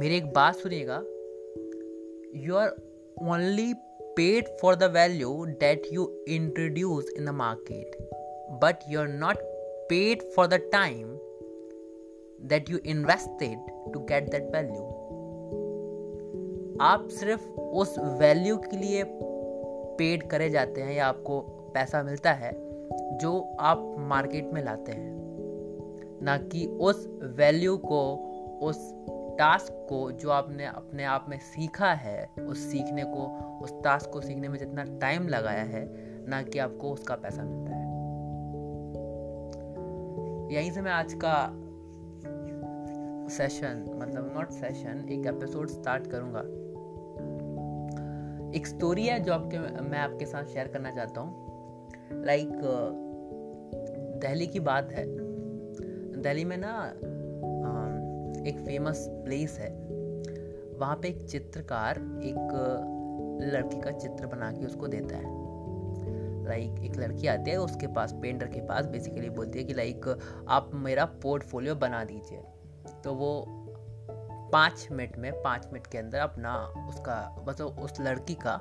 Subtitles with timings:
[0.00, 0.96] मेरी एक बात सुनिएगा।
[2.40, 2.68] You are
[3.22, 3.74] only
[4.16, 7.96] paid for the value that you introduce in the market
[8.62, 9.36] but you are not
[9.88, 11.18] paid for the time
[12.48, 14.86] that you invested to get that value
[16.80, 19.04] आप सिर्फ़ उस value के लिए
[19.98, 21.40] paid करे जाते हैं या आपको
[21.74, 22.52] पैसा मिलता है
[23.18, 25.12] जो आप मार्केट में लाते हैं,
[26.22, 28.00] ना कि उस वैल्यू को
[28.62, 28.94] उस
[29.40, 33.26] टास्क को जो आपने अपने आप में सीखा है, उस सीखने को,
[33.62, 35.86] उस टास्क को सीखने में जितना टाइम लगाया है,
[36.28, 37.90] ना कि आपको उसका पैसा मिलता है।
[40.54, 41.50] यहीं से मैं आज का
[43.34, 46.40] सेशन मतलब नॉट सेशन एक एपिसोड स्टार्ट करूँगा।
[48.58, 51.48] एक स्टोरी है जो आपके, मैं आपके साथ शेयर करना चाहता हूँ।
[52.24, 52.48] लाइक
[54.20, 55.04] दिल्ली की बात है।
[56.22, 56.92] दिल्ली में ना
[58.46, 59.70] एक फ़ेमस प्लेस है।
[60.78, 65.38] वहाँ पे एक चित्रकार एक, लड़की का चित्र बना के उसको देता है।
[66.44, 70.18] लाइक एक लड़की आती है, उसके पास पेंटर के पास बेसिकली बोलती है कि लाइक
[70.48, 72.42] आप मेरा पोर्टफोलियो बना दीजिए।
[73.04, 73.44] तो वो
[74.52, 76.56] पाँच मिनट में, पाँच मिनट के अंदर अपना
[76.88, 78.52] उसका मतलब उस लड़की का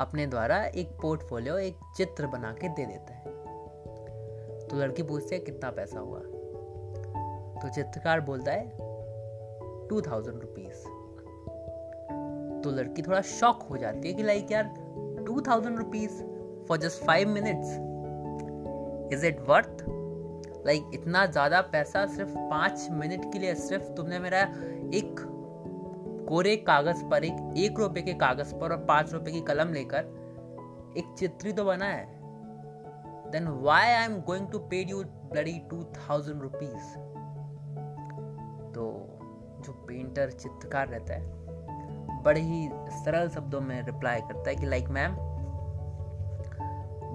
[0.00, 3.24] अपने द्वारा एक पोर्टफोलियो एक चित्र बना के दे देता है।
[4.68, 6.20] तो लड़की पूछती है, कितना पैसा हुआ?
[7.54, 8.83] तो चित्रकार बोलता है
[9.90, 10.84] टू थाउज़ेंड रुपीज़
[12.62, 14.74] तो लड़की थोड़ा शॉक हो जाती है कि लाइक यार
[15.26, 16.22] two thousand rupees
[16.68, 17.70] for just five minutes
[19.14, 19.84] is it worth
[20.66, 24.40] like इतना ज़्यादा पैसा सिर्फ़ पाँच मिनट के लिए, सिर्फ़ तुमने मेरा
[24.94, 25.14] एक
[26.28, 30.94] कोरे कागज़ पर, एक एक रुपए के कागज़ पर और पाँच रुपए की कलम लेकर
[30.98, 32.06] एक चित्री तो बना है।
[33.30, 36.94] Then why I am going to pay you bloody two thousand rupees
[38.74, 39.03] तो
[39.64, 42.68] जो पेंटर चित्रकार रहता है, बड़े ही
[43.04, 45.16] सरल शब्दों में रिप्लाई करता है कि लाइक मैम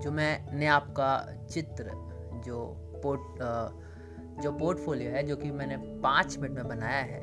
[0.00, 1.90] जो मैंने आपका चित्र,
[2.44, 2.64] जो
[3.04, 7.20] पोर्ट जो पोर्टफोलियो है, जो कि मैंने पाँच मिनट में बनाया है,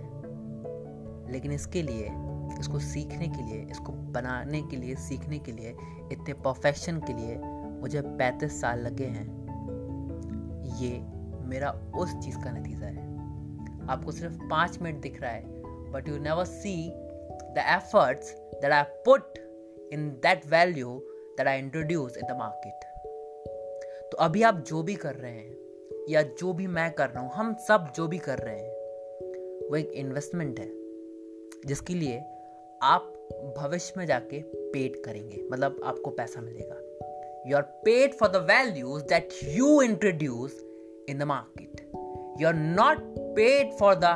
[1.32, 2.10] लेकिन इसके लिए,
[2.60, 5.76] इसको सीखने के लिए, इसको बनाने के लिए, सीखने के लिए,
[6.12, 7.38] इतने परफेक्शन के लिए
[7.82, 9.28] मुझे पैंतीस साल लगे हैं,
[10.78, 11.00] ये
[11.48, 13.15] मेरा उस चीज़ का नतीजा है।
[13.90, 15.44] आपको सिर्फ़ पाँच मिनट दिख रहा है
[15.92, 16.90] but you never see
[17.54, 19.38] the efforts that I put
[19.94, 21.00] in that value
[21.38, 22.96] that I introduce in the market
[24.06, 25.58] तो अभी आप जो भी कर रहे हैं,
[26.10, 28.74] या जो भी मैं कर रहा हूँ, हम सब जो भी कर रहे हैं,
[29.70, 30.70] वो एक इन्वेस्टमेंट है,
[31.66, 32.18] जिसके लिए
[32.82, 33.14] आप
[33.58, 36.76] भविष्य में जाके पेड करेंगे। मतलब आपको पैसा मिलेगा।
[37.48, 40.62] You are paid for the values that you introduce
[41.10, 41.85] in the market
[42.42, 42.98] you are not
[43.36, 44.16] paid for the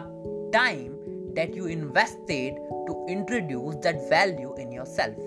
[0.53, 0.94] time
[1.35, 2.57] that you invested
[2.88, 5.18] to introduce that value in yourself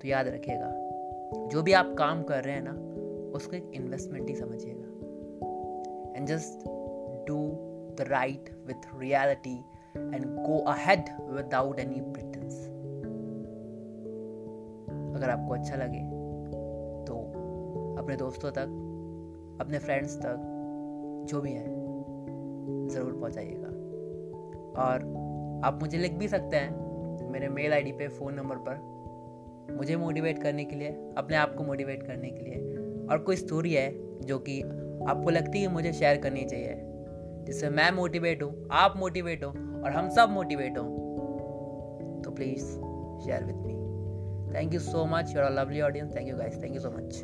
[0.00, 0.70] तो याद रखिएगा,
[1.52, 2.72] जो भी आप काम कर रहे हैं ना,
[3.36, 4.88] उसको एक इन्वेस्टमेंट ही समझिएगा।
[6.16, 6.66] And just
[7.28, 7.38] do
[7.98, 9.56] the right with reality
[9.96, 12.66] and go ahead without any pretence
[15.16, 16.00] अगर आपको अच्छा लगे
[17.06, 17.20] तो
[17.98, 18.80] अपने दोस्तों तक,
[19.60, 20.50] अपने फ्रेंड्स तक
[21.24, 21.64] जो भी है,
[22.88, 23.68] ज़रूर पहुंचाइएगा।
[24.82, 25.02] और
[25.64, 30.42] आप मुझे लिख भी सकते हैं मेरे मेल आईडी पे, फ़ोन नंबर पर, मुझे मोटिवेट
[30.42, 33.90] करने के लिए, अपने आप को मोटिवेट करने के लिए। और कोई स्टोरी है
[34.20, 36.74] जो कि आपको लगती है मुझे शेयर करनी चाहिए,
[37.46, 42.64] जिससे मैं मोटिवेट हूँ, आप मोटिवेट हो और हम सब मोटिवेट हों तो please
[43.24, 43.74] share with me.
[44.54, 47.14] Thank you so much your lovely audience thank you guys thank you so much